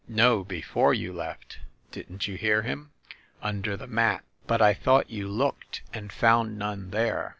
"No, 0.07 0.43
before 0.43 0.95
you 0.95 1.13
left. 1.13 1.59
Didn't 1.91 2.27
you 2.27 2.35
hear 2.35 2.63
him?" 2.63 2.89
"Under 3.43 3.77
the 3.77 3.85
mat? 3.85 4.23
But 4.47 4.59
I 4.59 4.73
thought 4.73 5.11
you 5.11 5.27
looked 5.27 5.83
and 5.93 6.11
found 6.11 6.57
none 6.57 6.89
there." 6.89 7.29